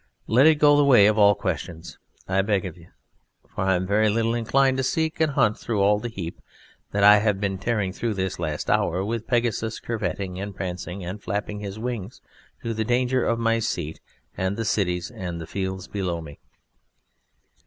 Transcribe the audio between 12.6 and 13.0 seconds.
to the